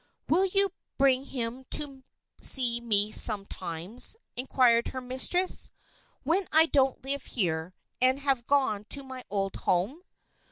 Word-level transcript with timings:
"Will 0.27 0.47
you 0.47 0.69
bring 0.97 1.25
him 1.25 1.63
to 1.69 2.03
see 2.41 2.81
me 2.81 3.11
sometimes," 3.11 4.17
inquired 4.35 4.87
her 4.87 4.99
mistress, 4.99 5.69
"when 6.23 6.47
I 6.51 6.65
don't 6.65 7.03
live 7.03 7.23
here, 7.25 7.75
and 8.01 8.19
have 8.19 8.47
gone 8.47 8.85
to 8.85 9.03
my 9.03 9.23
old 9.29 9.57
home?" 9.57 10.01